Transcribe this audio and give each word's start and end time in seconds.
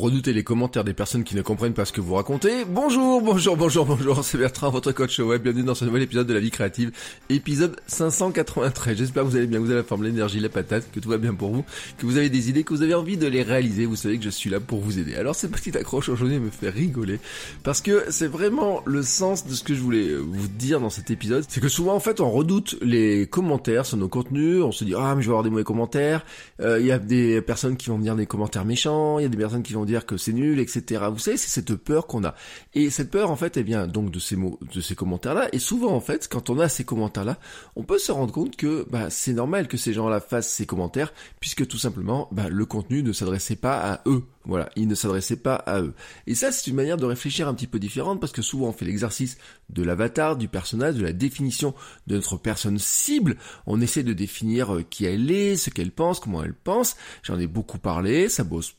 redoutez 0.00 0.32
les 0.32 0.42
commentaires 0.42 0.82
des 0.82 0.94
personnes 0.94 1.24
qui 1.24 1.36
ne 1.36 1.42
comprennent 1.42 1.74
pas 1.74 1.84
ce 1.84 1.92
que 1.92 2.00
vous 2.00 2.14
racontez. 2.14 2.64
Bonjour, 2.64 3.20
bonjour, 3.20 3.56
bonjour, 3.56 3.84
bonjour, 3.84 4.24
c'est 4.24 4.38
Bertrand, 4.38 4.70
votre 4.70 4.92
coach 4.92 5.18
web. 5.18 5.42
Bienvenue 5.42 5.62
dans 5.62 5.74
ce 5.74 5.84
nouvel 5.84 6.02
épisode 6.02 6.26
de 6.26 6.32
la 6.32 6.40
vie 6.40 6.50
créative, 6.50 6.90
épisode 7.28 7.76
593. 7.86 8.96
J'espère 8.96 9.24
que 9.24 9.28
vous 9.28 9.36
allez 9.36 9.46
bien, 9.46 9.58
que 9.58 9.64
vous 9.64 9.70
avez 9.70 9.80
la 9.80 9.86
forme, 9.86 10.04
l'énergie, 10.04 10.40
la 10.40 10.48
patate, 10.48 10.90
que 10.90 11.00
tout 11.00 11.10
va 11.10 11.18
bien 11.18 11.34
pour 11.34 11.50
vous, 11.50 11.64
que 11.98 12.06
vous 12.06 12.16
avez 12.16 12.30
des 12.30 12.48
idées, 12.48 12.64
que 12.64 12.72
vous 12.72 12.82
avez 12.82 12.94
envie 12.94 13.18
de 13.18 13.26
les 13.26 13.42
réaliser. 13.42 13.84
Vous 13.84 13.96
savez 13.96 14.16
que 14.16 14.24
je 14.24 14.30
suis 14.30 14.48
là 14.48 14.58
pour 14.58 14.80
vous 14.80 14.98
aider. 14.98 15.16
Alors 15.16 15.34
cette 15.34 15.50
petite 15.50 15.76
accroche 15.76 16.08
aujourd'hui 16.08 16.38
me 16.38 16.48
fait 16.48 16.70
rigoler 16.70 17.20
parce 17.62 17.82
que 17.82 18.04
c'est 18.08 18.26
vraiment 18.26 18.80
le 18.86 19.02
sens 19.02 19.46
de 19.46 19.52
ce 19.52 19.62
que 19.62 19.74
je 19.74 19.80
voulais 19.80 20.14
vous 20.14 20.48
dire 20.48 20.80
dans 20.80 20.90
cet 20.90 21.10
épisode. 21.10 21.44
C'est 21.46 21.60
que 21.60 21.68
souvent 21.68 21.94
en 21.94 22.00
fait 22.00 22.20
on 22.22 22.30
redoute 22.30 22.76
les 22.80 23.26
commentaires 23.26 23.84
sur 23.84 23.98
nos 23.98 24.08
contenus. 24.08 24.62
On 24.62 24.72
se 24.72 24.84
dit 24.84 24.94
ah 24.96 25.14
mais 25.14 25.20
je 25.20 25.26
vais 25.26 25.32
avoir 25.32 25.44
des 25.44 25.50
mauvais 25.50 25.64
commentaires. 25.64 26.24
Euh, 26.60 26.80
Il 26.80 26.86
y 26.86 26.92
a 26.92 26.98
des 26.98 27.42
personnes 27.42 27.76
qui 27.76 27.90
vont 27.90 27.98
me 27.98 28.02
dire 28.02 28.16
des 28.16 28.26
commentaires 28.26 28.64
méchants. 28.64 29.18
Il 29.18 29.22
y 29.22 29.26
a 29.26 29.28
des 29.28 29.36
personnes 29.36 29.62
qui 29.62 29.74
vont 29.74 29.84
dire 29.84 29.89
que 29.98 30.16
c'est 30.16 30.32
nul, 30.32 30.58
etc. 30.60 31.04
Vous 31.10 31.18
savez, 31.18 31.36
c'est 31.36 31.48
cette 31.48 31.74
peur 31.74 32.06
qu'on 32.06 32.24
a. 32.24 32.34
Et 32.74 32.90
cette 32.90 33.10
peur, 33.10 33.30
en 33.30 33.36
fait, 33.36 33.56
elle 33.56 33.64
vient 33.64 33.86
donc 33.86 34.10
de 34.10 34.18
ces 34.18 34.36
mots, 34.36 34.58
de 34.72 34.80
ces 34.80 34.94
commentaires-là. 34.94 35.48
Et 35.52 35.58
souvent, 35.58 35.92
en 35.92 36.00
fait, 36.00 36.28
quand 36.28 36.50
on 36.50 36.58
a 36.58 36.68
ces 36.68 36.84
commentaires-là, 36.84 37.38
on 37.76 37.82
peut 37.82 37.98
se 37.98 38.12
rendre 38.12 38.32
compte 38.32 38.56
que 38.56 38.86
bah, 38.90 39.10
c'est 39.10 39.32
normal 39.32 39.68
que 39.68 39.76
ces 39.76 39.92
gens-là 39.92 40.20
fassent 40.20 40.50
ces 40.50 40.66
commentaires, 40.66 41.12
puisque 41.40 41.66
tout 41.66 41.78
simplement, 41.78 42.28
bah, 42.32 42.48
le 42.48 42.64
contenu 42.64 43.02
ne 43.02 43.12
s'adressait 43.12 43.56
pas 43.56 43.78
à 43.78 44.00
eux. 44.06 44.22
Voilà, 44.50 44.68
il 44.74 44.88
ne 44.88 44.96
s'adressait 44.96 45.36
pas 45.36 45.54
à 45.54 45.80
eux. 45.80 45.94
Et 46.26 46.34
ça, 46.34 46.50
c'est 46.50 46.68
une 46.68 46.74
manière 46.74 46.96
de 46.96 47.06
réfléchir 47.06 47.46
un 47.46 47.54
petit 47.54 47.68
peu 47.68 47.78
différente, 47.78 48.20
parce 48.20 48.32
que 48.32 48.42
souvent, 48.42 48.66
on 48.66 48.72
fait 48.72 48.84
l'exercice 48.84 49.38
de 49.68 49.84
l'avatar, 49.84 50.36
du 50.36 50.48
personnage, 50.48 50.96
de 50.96 51.04
la 51.04 51.12
définition 51.12 51.72
de 52.08 52.16
notre 52.16 52.36
personne 52.36 52.80
cible. 52.80 53.36
On 53.66 53.80
essaie 53.80 54.02
de 54.02 54.12
définir 54.12 54.74
euh, 54.74 54.82
qui 54.82 55.04
elle 55.04 55.30
est, 55.30 55.56
ce 55.56 55.70
qu'elle 55.70 55.92
pense, 55.92 56.18
comment 56.18 56.42
elle 56.42 56.54
pense. 56.54 56.96
J'en 57.22 57.38
ai 57.38 57.46
beaucoup 57.46 57.78
parlé, 57.78 58.28
ça 58.28 58.44
pose 58.44 58.74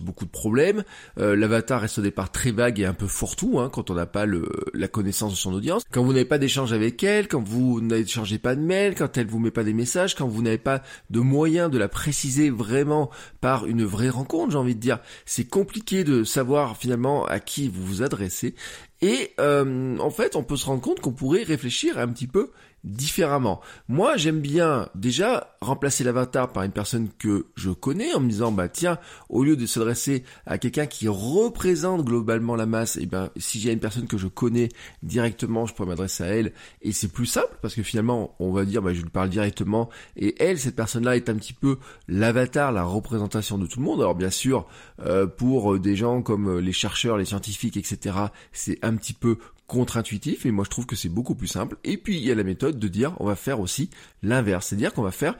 beaucoup 0.00 0.26
de 0.26 0.30
problèmes. 0.30 0.84
Euh, 1.16 1.34
L'avatar 1.34 1.80
reste 1.80 1.98
au 1.98 2.02
départ 2.02 2.30
très 2.30 2.50
vague 2.50 2.78
et 2.78 2.84
un 2.84 2.92
peu 2.92 3.06
fourre-tout 3.06 3.58
hein, 3.58 3.70
quand 3.72 3.88
on 3.88 3.94
n'a 3.94 4.04
pas 4.04 4.26
la 4.74 4.88
connaissance 4.88 5.32
de 5.32 5.38
son 5.38 5.54
audience. 5.54 5.82
Quand 5.90 6.04
vous 6.04 6.12
n'avez 6.12 6.26
pas 6.26 6.36
d'échange 6.36 6.74
avec 6.74 7.02
elle, 7.02 7.26
quand 7.26 7.42
vous 7.42 7.80
n'échangez 7.80 8.38
pas 8.38 8.54
de 8.54 8.60
mail, 8.60 8.94
quand 8.94 9.16
elle 9.16 9.28
vous 9.28 9.38
met 9.38 9.50
pas 9.50 9.64
des 9.64 9.72
messages, 9.72 10.14
quand 10.14 10.28
vous 10.28 10.42
n'avez 10.42 10.58
pas 10.58 10.82
de 11.08 11.20
moyens 11.20 11.70
de 11.70 11.78
la 11.78 11.88
préciser 11.88 12.50
vraiment 12.50 13.10
par 13.40 13.64
une 13.66 13.84
vraie 13.84 14.10
rencontre, 14.10 14.52
j'ai 14.52 14.58
envie 14.58 14.74
de 14.74 14.80
dire, 14.80 14.89
c'est 15.26 15.48
compliqué 15.48 16.04
de 16.04 16.24
savoir 16.24 16.76
finalement 16.76 17.24
à 17.26 17.40
qui 17.40 17.68
vous 17.68 17.84
vous 17.84 18.02
adressez. 18.02 18.54
Et 19.02 19.32
euh, 19.40 19.98
en 19.98 20.10
fait, 20.10 20.36
on 20.36 20.42
peut 20.42 20.56
se 20.56 20.66
rendre 20.66 20.82
compte 20.82 21.00
qu'on 21.00 21.12
pourrait 21.12 21.42
réfléchir 21.42 21.98
un 21.98 22.08
petit 22.08 22.26
peu 22.26 22.50
différemment. 22.84 23.60
Moi, 23.88 24.16
j'aime 24.16 24.40
bien 24.40 24.88
déjà 24.94 25.56
remplacer 25.60 26.04
l'avatar 26.04 26.52
par 26.52 26.62
une 26.62 26.72
personne 26.72 27.08
que 27.18 27.46
je 27.54 27.70
connais 27.70 28.14
en 28.14 28.20
me 28.20 28.28
disant 28.28 28.52
bah 28.52 28.68
tiens, 28.68 28.98
au 29.28 29.44
lieu 29.44 29.56
de 29.56 29.66
s'adresser 29.66 30.24
à 30.46 30.58
quelqu'un 30.58 30.86
qui 30.86 31.06
représente 31.08 32.04
globalement 32.04 32.56
la 32.56 32.66
masse, 32.66 32.96
et 32.96 33.02
eh 33.02 33.06
ben 33.06 33.30
si 33.36 33.60
j'ai 33.60 33.72
une 33.72 33.80
personne 33.80 34.06
que 34.06 34.16
je 34.16 34.26
connais 34.26 34.68
directement, 35.02 35.66
je 35.66 35.74
pourrais 35.74 35.88
m'adresser 35.88 36.24
à 36.24 36.28
elle 36.28 36.52
et 36.82 36.92
c'est 36.92 37.12
plus 37.12 37.26
simple 37.26 37.58
parce 37.60 37.74
que 37.74 37.82
finalement, 37.82 38.34
on 38.40 38.52
va 38.52 38.64
dire 38.64 38.80
bah 38.80 38.94
je 38.94 39.02
lui 39.02 39.10
parle 39.10 39.28
directement 39.28 39.90
et 40.16 40.42
elle 40.42 40.58
cette 40.58 40.76
personne-là 40.76 41.16
est 41.16 41.28
un 41.28 41.34
petit 41.34 41.52
peu 41.52 41.78
l'avatar, 42.08 42.72
la 42.72 42.84
représentation 42.84 43.58
de 43.58 43.66
tout 43.66 43.80
le 43.80 43.84
monde. 43.84 44.00
Alors 44.00 44.14
bien 44.14 44.30
sûr, 44.30 44.66
euh, 45.00 45.26
pour 45.26 45.78
des 45.78 45.96
gens 45.96 46.22
comme 46.22 46.58
les 46.58 46.72
chercheurs, 46.72 47.18
les 47.18 47.26
scientifiques, 47.26 47.76
etc., 47.76 48.16
c'est 48.52 48.78
un 48.82 48.96
petit 48.96 49.12
peu 49.12 49.36
contre-intuitif 49.70 50.44
et 50.44 50.50
moi 50.50 50.64
je 50.64 50.70
trouve 50.70 50.86
que 50.86 50.96
c'est 50.96 51.08
beaucoup 51.08 51.34
plus 51.34 51.46
simple. 51.46 51.76
Et 51.84 51.96
puis 51.96 52.16
il 52.16 52.24
y 52.24 52.30
a 52.30 52.34
la 52.34 52.44
méthode 52.44 52.78
de 52.78 52.88
dire 52.88 53.14
on 53.20 53.26
va 53.26 53.36
faire 53.36 53.60
aussi 53.60 53.90
l'inverse, 54.22 54.66
c'est-à-dire 54.68 54.92
qu'on 54.92 55.02
va 55.02 55.12
faire 55.12 55.36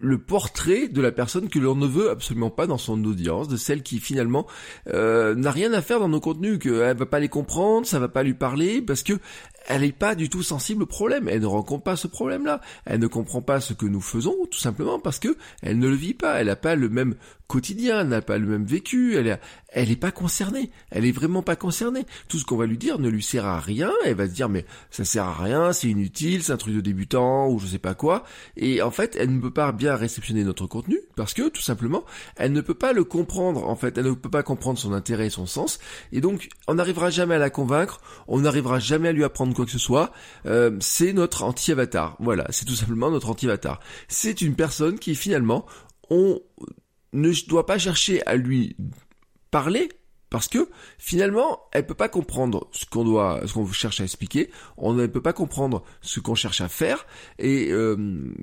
le 0.00 0.18
portrait 0.18 0.88
de 0.88 1.00
la 1.00 1.12
personne 1.12 1.48
que 1.48 1.58
l'on 1.58 1.74
ne 1.74 1.86
veut 1.86 2.10
absolument 2.10 2.50
pas 2.50 2.66
dans 2.66 2.78
son 2.78 3.02
audience, 3.04 3.48
de 3.48 3.56
celle 3.56 3.82
qui 3.82 3.98
finalement 3.98 4.46
euh, 4.88 5.34
n'a 5.34 5.50
rien 5.50 5.72
à 5.72 5.82
faire 5.82 6.00
dans 6.00 6.08
nos 6.08 6.20
contenus, 6.20 6.58
qu'elle 6.58 6.96
va 6.96 7.06
pas 7.06 7.18
les 7.18 7.28
comprendre, 7.28 7.86
ça 7.86 7.98
va 7.98 8.08
pas 8.08 8.22
lui 8.22 8.34
parler, 8.34 8.82
parce 8.82 9.02
que 9.02 9.14
elle 9.68 9.82
n'est 9.82 9.92
pas 9.92 10.14
du 10.14 10.28
tout 10.28 10.42
sensible 10.42 10.84
au 10.84 10.86
problème. 10.86 11.28
Elle 11.28 11.40
ne 11.40 11.46
rencontre 11.46 11.82
pas 11.82 11.96
ce 11.96 12.06
problème-là. 12.06 12.60
Elle 12.84 13.00
ne 13.00 13.06
comprend 13.06 13.42
pas 13.42 13.60
ce 13.60 13.72
que 13.72 13.86
nous 13.86 14.00
faisons, 14.00 14.34
tout 14.50 14.58
simplement 14.58 14.98
parce 14.98 15.18
que 15.18 15.36
elle 15.62 15.78
ne 15.78 15.88
le 15.88 15.94
vit 15.94 16.14
pas. 16.14 16.40
Elle 16.40 16.46
n'a 16.46 16.56
pas 16.56 16.76
le 16.76 16.88
même 16.88 17.16
quotidien, 17.46 18.00
elle 18.00 18.08
n'a 18.08 18.22
pas 18.22 18.38
le 18.38 18.46
même 18.46 18.64
vécu. 18.64 19.16
Elle 19.16 19.28
est, 19.28 19.40
elle 19.68 19.90
est 19.90 19.96
pas 19.96 20.10
concernée. 20.10 20.70
Elle 20.90 21.04
est 21.04 21.12
vraiment 21.12 21.42
pas 21.42 21.56
concernée. 21.56 22.06
Tout 22.28 22.38
ce 22.38 22.44
qu'on 22.44 22.56
va 22.56 22.66
lui 22.66 22.78
dire 22.78 22.98
ne 22.98 23.08
lui 23.08 23.22
sert 23.22 23.44
à 23.44 23.60
rien. 23.60 23.92
Elle 24.04 24.14
va 24.14 24.28
se 24.28 24.32
dire 24.32 24.48
mais 24.48 24.64
ça 24.90 25.04
sert 25.04 25.24
à 25.24 25.34
rien, 25.34 25.72
c'est 25.72 25.88
inutile, 25.88 26.42
c'est 26.42 26.52
un 26.52 26.56
truc 26.56 26.74
de 26.74 26.80
débutant 26.80 27.48
ou 27.48 27.58
je 27.58 27.66
sais 27.66 27.78
pas 27.78 27.94
quoi. 27.94 28.24
Et 28.56 28.82
en 28.82 28.90
fait, 28.90 29.16
elle 29.18 29.34
ne 29.34 29.40
peut 29.40 29.52
pas 29.52 29.72
bien 29.72 29.96
réceptionner 29.96 30.44
notre 30.44 30.66
contenu 30.66 31.00
parce 31.16 31.34
que 31.34 31.48
tout 31.48 31.62
simplement, 31.62 32.04
elle 32.36 32.52
ne 32.52 32.60
peut 32.60 32.74
pas 32.74 32.92
le 32.92 33.04
comprendre. 33.04 33.68
En 33.68 33.76
fait, 33.76 33.98
elle 33.98 34.06
ne 34.06 34.12
peut 34.12 34.30
pas 34.30 34.42
comprendre 34.42 34.78
son 34.78 34.92
intérêt 34.92 35.26
et 35.26 35.30
son 35.30 35.46
sens. 35.46 35.78
Et 36.12 36.20
donc, 36.20 36.48
on 36.68 36.74
n'arrivera 36.74 37.10
jamais 37.10 37.34
à 37.34 37.38
la 37.38 37.50
convaincre. 37.50 38.00
On 38.28 38.40
n'arrivera 38.40 38.78
jamais 38.78 39.08
à 39.08 39.12
lui 39.12 39.24
apprendre 39.24 39.55
quoi 39.56 39.64
que 39.64 39.72
ce 39.72 39.78
soit, 39.78 40.12
euh, 40.46 40.76
c'est 40.80 41.12
notre 41.12 41.42
anti-avatar. 41.42 42.16
Voilà, 42.20 42.46
c'est 42.50 42.64
tout 42.64 42.74
simplement 42.74 43.10
notre 43.10 43.30
anti-avatar. 43.30 43.80
C'est 44.08 44.40
une 44.40 44.54
personne 44.54 44.98
qui 44.98 45.14
finalement, 45.14 45.66
on 46.10 46.40
ne 47.12 47.48
doit 47.48 47.66
pas 47.66 47.78
chercher 47.78 48.24
à 48.26 48.36
lui 48.36 48.76
parler, 49.50 49.88
parce 50.28 50.48
que 50.48 50.68
finalement, 50.98 51.60
elle 51.72 51.86
peut 51.86 51.94
pas 51.94 52.08
comprendre 52.08 52.68
ce 52.72 52.84
qu'on 52.84 53.04
doit, 53.04 53.40
ce 53.46 53.52
qu'on 53.52 53.66
cherche 53.70 54.00
à 54.00 54.04
expliquer. 54.04 54.50
On 54.76 54.92
ne 54.92 55.06
peut 55.06 55.22
pas 55.22 55.32
comprendre 55.32 55.84
ce 56.02 56.20
qu'on 56.20 56.34
cherche 56.34 56.60
à 56.60 56.68
faire. 56.68 57.06
Et 57.38 57.70
euh, 57.70 57.96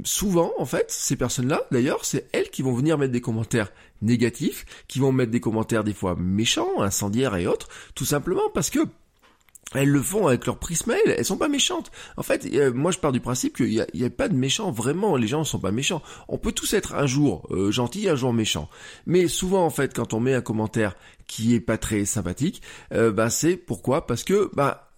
souvent, 0.04 0.54
en 0.58 0.66
fait, 0.66 0.90
ces 0.90 1.18
personnes-là, 1.18 1.62
d'ailleurs, 1.72 2.06
c'est 2.06 2.30
elles 2.32 2.50
qui 2.50 2.62
vont 2.62 2.74
venir 2.74 2.98
mettre 2.98 3.12
des 3.12 3.22
commentaires 3.22 3.72
négatifs, 4.02 4.66
qui 4.88 5.00
vont 5.00 5.12
mettre 5.12 5.32
des 5.32 5.42
commentaires 5.42 5.84
des 5.84 5.94
fois 5.94 6.16
méchants, 6.18 6.82
incendiaires 6.82 7.36
et 7.36 7.48
autres, 7.48 7.68
tout 7.96 8.06
simplement 8.06 8.50
parce 8.54 8.70
que 8.70 8.80
elles 9.76 9.90
le 9.90 10.02
font 10.02 10.28
avec 10.28 10.46
leur 10.46 10.58
prisme 10.58 10.92
elles, 10.92 11.16
elles 11.18 11.26
sont 11.26 11.38
pas 11.38 11.48
méchantes. 11.48 11.92
En 12.18 12.24
fait, 12.24 12.48
euh, 12.54 12.72
moi 12.74 12.92
je 12.92 13.00
pars 13.00 13.12
du 13.12 13.20
principe 13.20 13.58
qu'il 13.58 13.70
n'y 13.70 13.80
a, 13.80 13.86
a, 14.06 14.10
pas 14.10 14.28
de 14.28 14.36
méchants, 14.36 14.72
vraiment, 14.72 15.16
les 15.16 15.28
gens 15.28 15.40
ne 15.40 15.44
sont 15.46 15.60
pas 15.60 15.72
méchants. 15.72 16.02
On 16.28 16.38
peut 16.38 16.52
tous 16.52 16.74
être 16.74 16.94
un 16.94 17.06
jour 17.06 17.48
euh, 17.52 17.72
gentil, 17.72 18.10
un 18.10 18.16
jour 18.16 18.34
méchant. 18.34 18.70
Mais 19.06 19.28
souvent 19.28 19.66
en 19.66 19.70
fait, 19.70 19.94
quand 19.94 20.14
on 20.14 20.20
met 20.20 20.34
un 20.34 20.42
commentaire 20.42 20.96
qui 21.28 21.54
est 21.56 21.60
pas 21.60 21.78
très 21.78 22.06
sympathique, 22.06 22.62
euh, 22.94 23.12
bah 23.12 23.30
c'est 23.30 23.58
pourquoi? 23.58 24.08
Parce 24.08 24.24
que 24.24 24.50
bah 24.54 24.90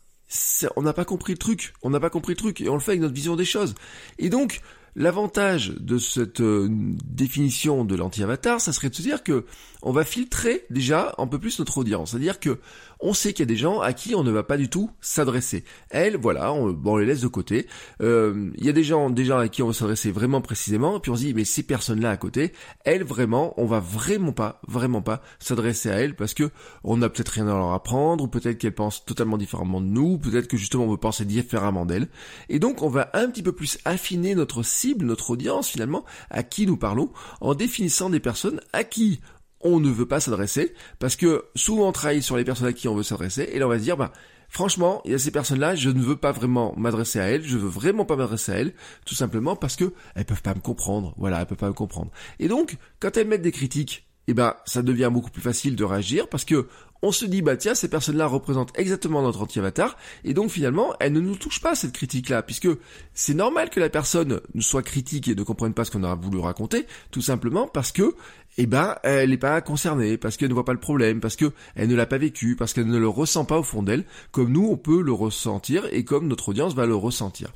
on 0.75 0.81
n'a 0.81 0.93
pas 0.93 1.05
compris 1.05 1.33
le 1.33 1.37
truc, 1.37 1.73
on 1.83 1.89
n'a 1.89 1.99
pas 1.99 2.09
compris 2.09 2.33
le 2.33 2.37
truc 2.37 2.61
et 2.61 2.69
on 2.69 2.73
le 2.73 2.79
fait 2.79 2.91
avec 2.91 3.01
notre 3.01 3.13
vision 3.13 3.35
des 3.35 3.45
choses. 3.45 3.75
Et 4.17 4.29
donc 4.29 4.61
L'avantage 4.97 5.73
de 5.77 5.97
cette 5.97 6.39
euh, 6.39 6.69
définition 6.69 7.83
de 7.83 7.95
l'anti-avatar, 7.95 8.61
ça 8.61 8.71
serait 8.71 8.89
de 8.89 8.95
se 8.95 9.01
dire 9.01 9.23
que 9.23 9.45
on 9.81 9.91
va 9.91 10.05
filtrer 10.05 10.65
déjà 10.69 11.13
un 11.17 11.27
peu 11.27 11.37
plus 11.37 11.59
notre 11.59 11.77
audience. 11.77 12.11
C'est-à-dire 12.11 12.39
que 12.39 12.59
on 12.99 13.13
sait 13.13 13.33
qu'il 13.33 13.43
y 13.43 13.47
a 13.47 13.53
des 13.53 13.57
gens 13.57 13.81
à 13.81 13.93
qui 13.93 14.15
on 14.15 14.23
ne 14.23 14.31
va 14.31 14.43
pas 14.43 14.57
du 14.57 14.69
tout 14.69 14.89
s'adresser. 15.01 15.63
Elles, 15.89 16.17
voilà, 16.17 16.53
on, 16.53 16.71
bon, 16.71 16.93
on 16.93 16.97
les 16.97 17.05
laisse 17.05 17.21
de 17.21 17.27
côté. 17.27 17.67
Euh, 18.01 18.51
il 18.57 18.65
y 18.65 18.69
a 18.69 18.71
des 18.71 18.83
gens 18.83 19.09
déjà 19.09 19.39
à 19.39 19.47
qui 19.47 19.61
on 19.61 19.67
va 19.67 19.73
s'adresser 19.73 20.11
vraiment 20.11 20.41
précisément, 20.41 20.99
puis 20.99 21.11
on 21.11 21.15
se 21.15 21.21
dit 21.21 21.33
mais 21.33 21.45
ces 21.45 21.61
personnes-là 21.61 22.09
à 22.09 22.17
côté, 22.17 22.53
elles 22.83 23.03
vraiment, 23.03 23.53
on 23.57 23.65
va 23.65 23.79
vraiment 23.79 24.31
pas, 24.31 24.61
vraiment 24.67 25.01
pas 25.01 25.21
s'adresser 25.39 25.91
à 25.91 25.95
elles 25.95 26.15
parce 26.15 26.33
que 26.33 26.49
on 26.83 26.97
n'a 26.97 27.09
peut-être 27.09 27.29
rien 27.29 27.47
à 27.47 27.53
leur 27.53 27.73
apprendre, 27.73 28.23
ou 28.23 28.27
peut-être 28.27 28.57
qu'elles 28.57 28.73
pensent 28.73 29.05
totalement 29.05 29.37
différemment 29.37 29.81
de 29.81 29.87
nous, 29.87 30.17
peut-être 30.17 30.47
que 30.47 30.57
justement 30.57 30.85
on 30.85 30.91
veut 30.91 30.97
penser 30.97 31.25
différemment 31.25 31.85
d'elles. 31.85 32.07
Et 32.49 32.59
donc 32.59 32.81
on 32.81 32.89
va 32.89 33.09
un 33.13 33.29
petit 33.29 33.43
peu 33.43 33.51
plus 33.51 33.77
affiner 33.85 34.35
notre 34.35 34.63
notre 34.93 35.31
audience 35.31 35.69
finalement, 35.69 36.05
à 36.29 36.43
qui 36.43 36.67
nous 36.67 36.77
parlons, 36.77 37.11
en 37.41 37.55
définissant 37.55 38.09
des 38.09 38.19
personnes 38.19 38.61
à 38.73 38.83
qui 38.83 39.21
on 39.61 39.79
ne 39.79 39.89
veut 39.89 40.07
pas 40.07 40.19
s'adresser, 40.19 40.73
parce 40.99 41.15
que 41.15 41.45
souvent 41.55 41.87
on 41.87 41.91
travaille 41.91 42.21
sur 42.21 42.37
les 42.37 42.43
personnes 42.43 42.67
à 42.67 42.73
qui 42.73 42.87
on 42.87 42.95
veut 42.95 43.03
s'adresser, 43.03 43.49
et 43.51 43.57
là 43.57 43.65
on 43.65 43.69
va 43.69 43.79
se 43.79 43.83
dire, 43.83 43.97
bah, 43.97 44.11
franchement, 44.49 45.01
il 45.05 45.11
y 45.11 45.15
a 45.15 45.19
ces 45.19 45.31
personnes-là, 45.31 45.75
je 45.75 45.89
ne 45.89 46.01
veux 46.01 46.17
pas 46.17 46.31
vraiment 46.31 46.73
m'adresser 46.77 47.19
à 47.19 47.23
elles, 47.23 47.43
je 47.43 47.57
veux 47.57 47.67
vraiment 47.67 48.05
pas 48.05 48.15
m'adresser 48.15 48.51
à 48.51 48.55
elles, 48.55 48.73
tout 49.05 49.15
simplement 49.15 49.55
parce 49.55 49.75
que 49.75 49.93
elles 50.13 50.25
peuvent 50.25 50.43
pas 50.43 50.53
me 50.53 50.59
comprendre, 50.59 51.15
voilà, 51.17 51.41
elles 51.41 51.47
peuvent 51.47 51.57
pas 51.57 51.69
me 51.69 51.73
comprendre. 51.73 52.11
Et 52.39 52.47
donc, 52.47 52.77
quand 52.99 53.17
elles 53.17 53.27
mettent 53.27 53.41
des 53.41 53.51
critiques, 53.51 54.07
eh 54.27 54.33
ben, 54.33 54.55
ça 54.65 54.81
devient 54.81 55.09
beaucoup 55.11 55.29
plus 55.29 55.41
facile 55.41 55.75
de 55.75 55.83
réagir 55.83 56.27
parce 56.29 56.45
que 56.45 56.67
on 57.05 57.11
se 57.11 57.25
dit 57.25 57.43
bah 57.43 57.55
tiens 57.55 57.75
ces 57.75 57.87
personnes-là 57.87 58.25
représentent 58.25 58.73
exactement 58.79 59.21
notre 59.21 59.41
anti-avatar 59.41 59.95
et 60.23 60.33
donc 60.33 60.49
finalement 60.49 60.95
elles 60.99 61.13
ne 61.13 61.19
nous 61.19 61.35
touchent 61.35 61.61
pas 61.61 61.75
cette 61.75 61.91
critique-là 61.91 62.41
puisque 62.41 62.67
c'est 63.13 63.35
normal 63.35 63.69
que 63.69 63.79
la 63.79 63.89
personne 63.89 64.41
soit 64.59 64.81
critique 64.81 65.27
et 65.27 65.35
ne 65.35 65.43
comprenne 65.43 65.75
pas 65.75 65.85
ce 65.85 65.91
qu'on 65.91 66.03
a 66.03 66.15
voulu 66.15 66.39
raconter 66.39 66.87
tout 67.11 67.21
simplement 67.21 67.67
parce 67.67 67.91
que 67.91 68.15
eh 68.57 68.65
ben, 68.67 68.95
elle 69.03 69.31
n'est 69.31 69.37
pas 69.37 69.59
concernée, 69.61 70.17
parce 70.17 70.37
qu'elle 70.37 70.49
ne 70.49 70.53
voit 70.53 70.65
pas 70.65 70.73
le 70.73 70.79
problème, 70.79 71.19
parce 71.19 71.35
que 71.35 71.51
elle 71.75 71.89
ne 71.89 71.95
l'a 71.95 72.05
pas 72.05 72.17
vécu, 72.17 72.55
parce 72.55 72.73
qu'elle 72.73 72.87
ne 72.87 72.97
le 72.97 73.07
ressent 73.07 73.45
pas 73.45 73.59
au 73.59 73.63
fond 73.63 73.83
d'elle, 73.83 74.05
comme 74.31 74.51
nous, 74.51 74.67
on 74.69 74.77
peut 74.77 75.01
le 75.01 75.11
ressentir, 75.11 75.85
et 75.91 76.05
comme 76.05 76.27
notre 76.27 76.49
audience 76.49 76.73
va 76.73 76.85
le 76.85 76.95
ressentir. 76.95 77.51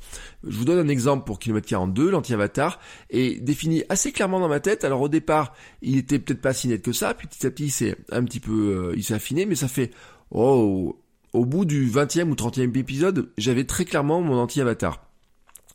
Je 0.46 0.56
vous 0.56 0.64
donne 0.64 0.78
un 0.78 0.88
exemple 0.88 1.24
pour 1.24 1.38
kilomètre 1.38 1.68
42, 1.68 2.10
l'anti-avatar 2.10 2.80
est 3.08 3.42
défini 3.42 3.82
assez 3.88 4.12
clairement 4.12 4.40
dans 4.40 4.48
ma 4.48 4.60
tête. 4.60 4.84
Alors 4.84 5.00
au 5.00 5.08
départ, 5.08 5.54
il 5.80 5.96
était 5.96 6.18
peut-être 6.18 6.42
pas 6.42 6.52
si 6.52 6.68
net 6.68 6.82
que 6.82 6.92
ça, 6.92 7.14
puis 7.14 7.28
petit 7.28 7.46
à 7.46 7.50
petit, 7.50 7.64
il 7.66 7.70
s'est 7.70 7.96
un 8.12 8.24
petit 8.24 8.40
peu, 8.40 8.90
euh, 8.90 8.94
il 8.96 9.02
s'est 9.02 9.14
affiné, 9.14 9.46
mais 9.46 9.54
ça 9.54 9.68
fait, 9.68 9.90
oh, 10.30 11.00
au 11.32 11.44
bout 11.46 11.64
du 11.64 11.88
20e 11.88 12.28
ou 12.30 12.34
30e 12.34 12.76
épisode, 12.76 13.30
j'avais 13.38 13.64
très 13.64 13.84
clairement 13.84 14.20
mon 14.20 14.38
anti-avatar. 14.38 15.09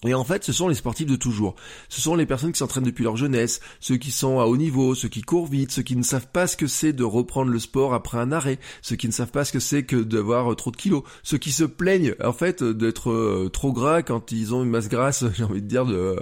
Et 0.06 0.14
en 0.14 0.24
fait, 0.24 0.44
ce 0.44 0.54
sont 0.54 0.68
les 0.68 0.76
sportifs 0.76 1.08
de 1.08 1.16
toujours. 1.16 1.56
Ce 1.90 2.02
sont 2.02 2.16
les 2.16 2.26
personnes 2.26 2.52
qui 2.52 2.60
s'entraînent 2.60 2.84
depuis 2.84 3.04
leur 3.04 3.18
jeunesse, 3.18 3.60
ceux 3.80 3.98
qui 3.98 4.12
sont 4.12 4.40
à 4.40 4.46
haut 4.46 4.58
niveau, 4.58 4.96
ceux 4.96 5.10
qui 5.10 5.22
courent 5.22 5.48
vite, 5.48 5.72
ceux 5.72 5.82
qui 5.82 5.96
ne 5.96 6.04
savent 6.04 6.28
pas 6.28 6.48
ce 6.48 6.58
que 6.58 6.68
c'est 6.68 6.94
de 6.94 7.04
reprendre 7.04 7.52
le 7.52 7.60
sport 7.60 7.94
après 7.94 8.18
un 8.18 8.32
arrêt, 8.32 8.60
ceux 8.82 8.96
qui 8.96 9.08
ne 9.08 9.12
savent 9.12 9.32
pas 9.32 9.46
ce 9.46 9.52
que 9.52 9.60
c'est 9.60 9.84
que 9.84 9.98
d'avoir 9.98 10.52
euh, 10.52 10.56
trop 10.56 10.72
de 10.72 10.78
kilos, 10.78 11.04
ceux 11.24 11.38
qui 11.38 11.52
se 11.52 11.64
plaignent 11.64 12.16
en 12.24 12.34
fait 12.34 12.64
d'être 12.64 13.12
euh, 13.12 13.50
trop 13.52 13.72
gras 13.72 14.02
quand 14.02 14.32
ils 14.32 14.54
ont 14.54 14.64
une 14.64 14.70
masse 14.70 14.90
grasse, 14.90 15.26
j'ai 15.34 15.44
envie 15.44 15.62
de 15.62 15.68
dire 15.68 15.86
de 15.86 16.16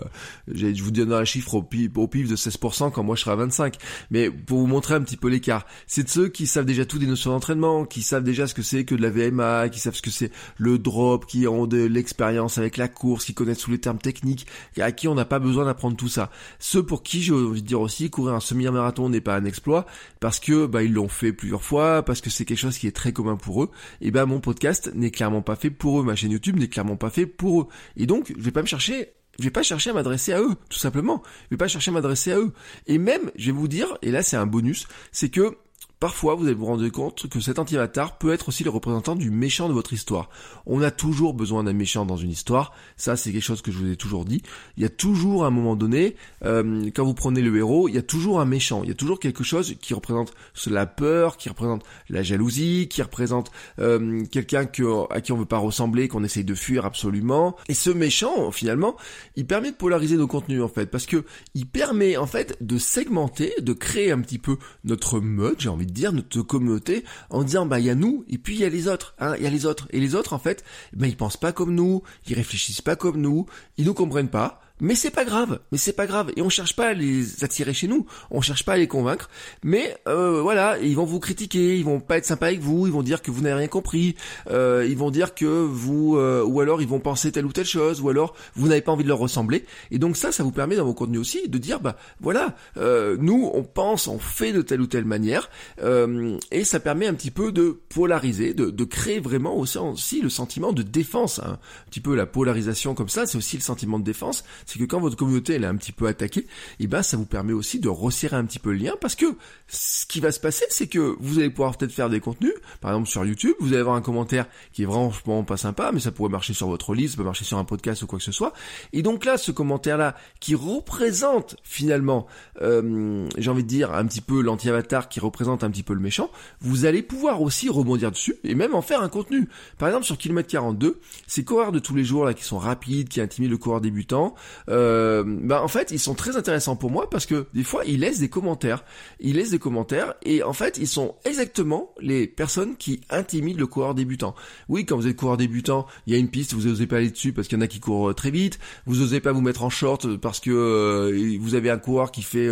je 0.48 0.84
vous 0.84 0.92
donne 0.92 1.14
un 1.14 1.26
chiffre 1.26 1.56
au 1.56 1.64
pif, 1.64 1.90
au 1.96 2.08
pif 2.08 2.30
de 2.30 2.36
16% 2.36 2.92
quand 2.92 3.04
moi 3.04 3.16
je 3.16 3.22
serai 3.22 3.32
à 3.32 3.36
25. 3.36 3.78
Mais 4.12 4.30
pour 4.30 4.60
vous 4.60 4.68
montrer 4.68 4.96
un 4.96 5.02
petit 5.02 5.18
peu 5.18 5.30
l'écart, 5.30 5.66
c'est 5.88 6.04
de 6.04 6.10
ceux 6.10 6.30
qui 6.30 6.48
savent 6.48 6.66
déjà 6.66 6.86
tout 6.86 7.00
des 7.00 7.08
notions 7.08 7.32
d'entraînement, 7.32 7.86
qui 7.86 8.02
savent 8.02 8.24
déjà 8.24 8.48
ce 8.48 8.54
que 8.54 8.62
c'est 8.62 8.86
que 8.86 8.96
de 8.96 9.02
la 9.02 9.10
VMA, 9.10 9.70
qui 9.70 9.80
savent 9.80 9.96
ce 9.96 10.02
que 10.02 10.12
c'est 10.12 10.32
le 10.58 10.78
drop, 10.78 11.26
qui 11.26 11.48
ont 11.48 11.68
de 11.68 11.84
l'expérience 11.84 12.58
avec 12.58 12.78
la 12.78 12.88
course, 12.88 13.26
qui 13.26 13.34
connaissent 13.34 13.60
tous 13.60 13.72
les 13.74 13.80
termes 13.80 13.98
techniques, 13.98 14.48
à 14.80 14.92
qui 14.92 15.08
on 15.08 15.16
n'a 15.16 15.26
pas 15.26 15.40
besoin 15.40 15.66
d'apprendre 15.66 15.98
tout 15.98 16.08
ça. 16.08 16.30
Ceux 16.60 16.84
pour 16.84 17.04
qui, 17.04 17.22
j'ai 17.22 17.34
envie 17.34 17.62
dire 17.62 17.82
aussi, 17.82 18.10
courir 18.10 18.36
un 18.36 18.40
semi-marathon 18.40 19.10
n'est 19.10 19.22
pas 19.22 19.36
un 19.36 19.46
exploit, 19.46 19.86
parce 20.20 20.40
que 20.40 20.66
bah, 20.66 20.84
ils 20.84 20.94
l'ont 20.94 21.10
fait 21.10 21.34
plusieurs 21.34 21.64
fois, 21.64 22.04
parce 22.04 22.22
que 22.22 22.30
c'est 22.30 22.46
quelque 22.46 22.58
chose 22.58 22.78
qui 22.78 22.88
est 22.88 22.92
très 22.92 23.12
commun 23.14 23.36
pour 23.36 23.64
eux, 23.64 23.72
et 24.02 24.12
ben 24.12 24.26
mon 24.26 24.40
podcast 24.40 24.92
n'est 24.96 25.12
clairement 25.12 25.42
pas 25.42 25.56
fait 25.56 25.70
pour 25.70 26.00
eux, 26.00 26.04
ma 26.04 26.16
chaîne 26.16 26.32
YouTube 26.32 26.58
n'est 26.58 26.70
clairement 26.70 26.98
pas 26.98 27.10
fait 27.10 27.26
pour 27.26 27.62
eux. 27.62 27.68
Et 27.98 28.06
donc, 28.06 28.34
je 28.36 28.42
vais 28.42 28.52
pas 28.52 28.62
me 28.62 28.68
chercher 28.68 29.10
je 29.40 29.46
vais 29.46 29.52
pas 29.52 29.64
chercher 29.64 29.90
à 29.90 29.94
m'adresser 29.94 30.34
à 30.34 30.42
eux, 30.42 30.56
tout 30.70 30.78
simplement. 30.78 31.24
Je 31.46 31.56
vais 31.56 31.58
pas 31.58 31.68
chercher 31.68 31.90
à 31.90 31.94
m'adresser 31.96 32.34
à 32.34 32.38
eux. 32.38 32.54
Et 32.86 33.00
même, 33.00 33.32
je 33.36 33.48
vais 33.48 33.52
vous 33.52 33.68
dire, 33.68 33.98
et 34.02 34.12
là 34.12 34.22
c'est 34.22 34.38
un 34.38 34.46
bonus, 34.46 34.88
c'est 35.12 35.30
que 35.30 35.58
Parfois, 36.00 36.36
vous 36.36 36.46
allez 36.46 36.54
vous 36.54 36.66
rendre 36.66 36.88
compte 36.90 37.28
que 37.30 37.40
cet 37.40 37.60
anti-avatar 37.60 38.18
peut 38.18 38.34
être 38.34 38.50
aussi 38.50 38.64
le 38.66 38.70
représentant 38.70 39.16
du 39.16 39.32
méchant 39.32 39.70
de 39.70 39.74
votre 39.74 39.94
histoire. 39.94 40.30
On 40.66 40.82
a 40.82 40.92
toujours 40.92 41.34
besoin 41.34 41.64
d'un 41.64 41.72
méchant 41.72 42.06
dans 42.06 42.18
une 42.18 42.32
histoire. 42.32 42.74
Ça, 42.98 43.16
c'est 43.16 43.32
quelque 43.32 43.42
chose 43.42 43.62
que 43.62 43.72
je 43.72 43.78
vous 43.78 43.90
ai 43.90 43.96
toujours 43.96 44.26
dit. 44.26 44.42
Il 44.76 44.84
y 44.84 44.86
a 44.86 44.90
toujours 44.90 45.46
un 45.46 45.50
moment 45.50 45.78
donné, 45.78 46.16
euh, 46.44 46.90
quand 46.94 47.06
vous 47.06 47.14
prenez 47.14 47.42
le 47.42 47.56
héros, 47.58 47.88
il 47.88 47.96
y 47.96 47.98
a 47.98 48.02
toujours 48.02 48.42
un 48.42 48.46
méchant. 48.46 48.84
Il 48.84 48.90
y 48.90 48.92
a 48.92 48.96
toujours 48.96 49.20
quelque 49.20 49.46
chose 49.46 49.76
qui 49.82 49.94
représente 49.94 50.34
la 50.68 50.86
peur, 50.86 51.38
qui 51.38 51.48
représente 51.48 51.84
la 52.10 52.22
jalousie, 52.22 52.88
qui 52.90 53.02
représente 53.02 53.52
euh, 53.80 54.26
quelqu'un 54.26 54.68
à 55.10 55.22
qui 55.22 55.32
on 55.32 55.38
veut 55.38 55.46
pas 55.46 55.58
ressembler, 55.58 56.10
qu'on 56.10 56.24
essaye 56.24 56.44
de 56.44 56.56
fuir 56.56 56.86
absolument. 56.86 57.56
Et 57.70 57.74
ce 57.74 57.90
méchant, 57.90 58.52
finalement, 58.52 58.98
il 59.36 59.48
permet 59.48 59.72
de 59.72 59.78
polariser 59.78 60.18
nos 60.18 60.28
contenus 60.28 60.62
en 60.62 60.68
fait, 60.68 60.88
parce 60.88 61.06
que 61.06 61.24
il 61.54 61.66
permet 61.66 62.18
en 62.18 62.28
fait 62.28 62.58
de 62.60 62.78
segmenter, 62.78 63.54
de 63.62 63.74
créer 63.74 64.12
un 64.12 64.20
petit 64.20 64.40
peu 64.40 64.58
notre 64.84 65.20
mode, 65.20 65.56
j'ai 65.60 65.70
envie 65.70 65.86
de 65.86 65.93
dire 65.94 66.12
notre 66.12 66.42
communauté 66.42 67.04
en 67.30 67.44
disant 67.44 67.66
bah 67.66 67.80
il 67.80 67.86
y 67.86 67.90
a 67.90 67.96
nous 67.96 68.26
et 68.30 68.38
puis 68.38 68.56
il 68.56 68.62
y 68.62 68.66
a 68.66 68.70
les 68.70 68.88
autres 68.88 69.16
hein 69.20 69.36
il 69.38 69.44
y 69.44 69.48
a 69.48 69.50
les 69.50 69.66
autres. 69.66 69.88
Et 69.92 70.00
les 70.00 70.16
autres 70.16 70.34
en 70.34 70.40
fait 70.40 70.64
ben 70.94 71.08
ils 71.08 71.18
pensent 71.18 71.38
pas 71.38 71.52
comme 71.52 71.74
nous 71.74 72.04
ils 72.28 72.36
réfléchissent 72.36 72.82
pas 72.82 72.96
comme 72.96 73.22
nous 73.22 73.46
ils 73.78 73.86
nous 73.86 73.94
comprennent 73.94 74.30
pas 74.30 74.63
mais 74.84 74.96
c'est 74.96 75.12
pas 75.12 75.24
grave, 75.24 75.62
mais 75.72 75.78
c'est 75.78 75.94
pas 75.94 76.06
grave. 76.06 76.34
Et 76.36 76.42
on 76.42 76.50
cherche 76.50 76.76
pas 76.76 76.90
à 76.90 76.94
les 76.94 77.46
attirer 77.46 77.74
chez 77.74 77.88
nous, 77.88 78.06
on 78.32 78.42
cherche 78.42 78.66
pas 78.66 78.74
à 78.74 78.78
les 78.78 78.90
convaincre. 78.90 79.30
Mais 79.64 79.96
euh, 80.10 80.42
voilà, 80.42 80.78
ils 80.80 80.98
vont 80.98 81.06
vous 81.06 81.22
critiquer, 81.22 81.78
ils 81.78 81.86
vont 81.86 82.02
pas 82.02 82.18
être 82.18 82.26
sympas 82.26 82.48
avec 82.48 82.60
vous, 82.60 82.86
ils 82.86 82.92
vont 82.92 83.02
dire 83.02 83.22
que 83.22 83.32
vous 83.32 83.42
n'avez 83.42 83.56
rien 83.56 83.68
compris, 83.70 84.16
euh, 84.52 84.86
ils 84.86 84.98
vont 84.98 85.10
dire 85.10 85.36
que 85.36 85.46
vous, 85.46 86.18
euh, 86.18 86.44
ou 86.44 86.60
alors 86.60 86.82
ils 86.82 86.88
vont 86.88 87.00
penser 87.00 87.32
telle 87.32 87.46
ou 87.46 87.54
telle 87.54 87.66
chose, 87.66 88.02
ou 88.02 88.10
alors 88.10 88.36
vous 88.56 88.68
n'avez 88.68 88.82
pas 88.82 88.92
envie 88.92 89.06
de 89.06 89.08
leur 89.08 89.20
ressembler. 89.20 89.64
Et 89.90 90.00
donc 90.00 90.18
ça, 90.18 90.34
ça 90.34 90.44
vous 90.44 90.52
permet 90.52 90.76
dans 90.76 90.86
vos 90.86 90.94
contenus 90.94 91.22
aussi 91.22 91.48
de 91.48 91.58
dire, 91.58 91.80
bah 91.80 91.96
voilà, 92.20 92.54
euh, 92.76 93.16
nous 93.18 93.50
on 93.54 93.64
pense, 93.64 94.10
on 94.10 94.20
fait 94.20 94.52
de 94.52 94.62
telle 94.62 94.82
ou 94.82 94.88
telle 94.88 95.06
manière, 95.06 95.50
euh, 95.82 96.38
et 96.52 96.66
ça 96.66 96.82
permet 96.82 97.08
un 97.08 97.14
petit 97.14 97.32
peu 97.32 97.54
de 97.54 97.80
polariser, 97.88 98.54
de, 98.54 98.70
de 98.70 98.84
créer 98.84 99.22
vraiment 99.22 99.56
aussi, 99.56 99.78
aussi 99.78 100.22
le 100.22 100.30
sentiment 100.30 100.74
de 100.74 100.84
défense. 100.84 101.40
Hein. 101.40 101.58
Un 101.86 101.90
petit 101.90 102.02
peu 102.02 102.16
la 102.16 102.26
polarisation 102.26 102.96
comme 102.96 103.08
ça, 103.08 103.26
c'est 103.26 103.38
aussi 103.38 103.56
le 103.56 103.64
sentiment 103.64 103.98
de 103.98 104.04
défense 104.04 104.44
c'est 104.74 104.80
que 104.80 104.86
quand 104.86 105.00
votre 105.00 105.16
communauté 105.16 105.54
elle 105.54 105.64
est 105.64 105.68
un 105.68 105.76
petit 105.76 105.92
peu 105.92 106.08
attaquée, 106.08 106.42
et 106.42 106.48
eh 106.82 106.88
ben 106.88 107.04
ça 107.04 107.18
vous 107.18 107.26
permet 107.26 107.54
aussi 107.54 107.80
de 107.80 107.90
resserrer 107.90 108.36
un 108.36 108.46
petit 108.46 108.60
peu 108.60 108.72
le 108.72 108.78
lien 108.78 108.94
parce 109.00 109.16
que 109.16 109.26
ce 109.68 110.06
qui 110.06 110.20
va 110.20 110.32
se 110.32 110.40
passer, 110.40 110.66
c'est 110.70 110.88
que 110.88 111.16
vous 111.20 111.40
allez 111.40 111.50
pouvoir 111.50 111.78
peut-être 111.78 111.92
faire 111.92 112.10
des 112.10 112.20
contenus, 112.20 112.54
par 112.82 112.92
exemple 112.92 113.08
sur 113.08 113.26
YouTube, 113.26 113.54
vous 113.60 113.70
allez 113.70 113.82
avoir 113.82 113.96
un 113.96 114.02
commentaire 114.02 114.48
qui 114.72 114.84
est 114.84 114.86
vraiment 114.86 115.44
pas 115.44 115.58
sympa, 115.58 115.92
mais 115.94 116.00
ça 116.00 116.12
pourrait 116.12 116.30
marcher 116.30 116.54
sur 116.54 116.68
votre 116.68 116.94
liste, 116.96 117.14
ça 117.14 117.18
peut 117.18 117.24
marcher 117.24 117.46
sur 117.46 117.58
un 117.58 117.66
podcast 117.66 118.02
ou 118.02 118.08
quoi 118.08 118.20
que 118.20 118.26
ce 118.26 118.32
soit. 118.32 118.54
Et 118.94 119.02
donc 119.02 119.26
là, 119.26 119.38
ce 119.38 119.52
commentaire-là 119.52 120.16
qui 120.40 120.56
représente 120.56 121.56
finalement, 121.64 122.28
euh, 122.62 123.28
j'ai 123.38 123.50
envie 123.50 123.64
de 123.64 123.68
dire 123.68 123.94
un 123.94 124.06
petit 124.06 124.22
peu 124.22 124.42
l'anti-avatar 124.42 125.10
qui 125.10 125.20
représente 125.20 125.64
un 125.64 125.70
petit 125.70 125.84
peu 125.84 125.94
le 125.94 126.00
méchant, 126.00 126.30
vous 126.62 126.86
allez 126.86 127.04
pouvoir 127.04 127.42
aussi 127.42 127.70
rebondir 127.70 128.12
dessus 128.12 128.36
et 128.44 128.56
même 128.56 128.74
en 128.74 128.82
faire 128.82 129.02
un 129.02 129.10
contenu. 129.10 129.50
Par 129.78 129.90
exemple 129.90 130.06
sur 130.06 130.18
kilomètre 130.18 130.50
42, 130.50 131.00
ces 131.28 131.44
coureurs 131.44 131.72
de 131.72 131.80
tous 131.80 131.96
les 131.96 132.04
jours 132.04 132.26
là 132.26 132.34
qui 132.34 132.44
sont 132.44 132.58
rapides, 132.58 133.10
qui 133.10 133.22
intimident 133.22 133.52
le 133.52 133.58
coureur 133.58 133.82
débutant, 133.82 134.36
euh, 134.70 135.24
bah 135.26 135.62
en 135.62 135.68
fait 135.68 135.92
ils 135.92 136.00
sont 136.00 136.14
très 136.14 136.38
intéressants 136.38 136.76
pour 136.76 136.92
moi 136.92 137.10
parce 137.10 137.26
que 137.26 137.48
des 137.54 137.64
fois 137.64 137.84
ils 137.86 138.00
laissent 138.00 138.20
des 138.20 138.30
commentaires, 138.30 138.84
ils 139.20 139.36
laissent 139.36 139.52
des 139.52 139.60
commentaires 139.60 140.14
et 140.24 140.44
en 140.44 140.54
fait 140.54 140.78
ils 140.78 140.88
sont 140.88 141.16
exactement 141.26 141.94
les 142.00 142.28
personnes 142.28 142.76
qui 142.76 143.02
intimident 143.10 143.60
le 143.60 143.68
coureur 143.68 143.96
débutant. 143.96 144.36
Oui, 144.70 144.86
quand 144.86 144.96
vous 144.96 145.08
êtes 145.08 145.16
coureur 145.16 145.38
débutant, 145.38 145.86
il 146.08 146.14
y 146.14 146.16
a 146.16 146.20
une 146.20 146.30
piste, 146.30 146.54
vous 146.54 146.68
n'osez 146.68 146.88
pas 146.88 146.98
aller 146.98 147.10
dessus 147.10 147.34
parce 147.34 147.48
qu'il 147.48 147.58
y 147.58 147.62
en 147.62 147.64
a 147.64 147.68
qui 147.68 147.80
courent 147.80 148.10
euh, 148.10 148.14
très 148.14 148.32
vite, 148.32 148.60
vous 148.86 148.98
n'osez 148.98 149.20
pas 149.20 149.32
vous 149.32 149.42
mettre 149.42 149.64
en 149.64 149.70
short 149.70 150.18
parce 150.18 150.40
que 150.40 150.52
euh, 150.52 151.38
vous 151.40 151.56
avez 151.56 151.70
un 151.70 151.78
coureur 151.78 152.12
qui 152.12 152.22
fait 152.22 152.50